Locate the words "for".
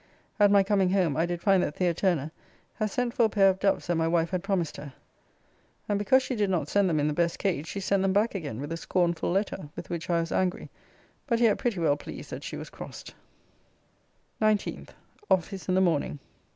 3.13-3.25